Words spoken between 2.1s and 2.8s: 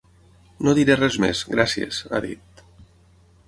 ha dit.